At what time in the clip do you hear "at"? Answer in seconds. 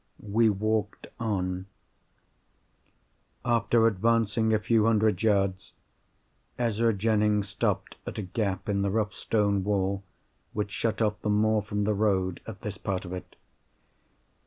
8.07-8.17, 12.47-12.61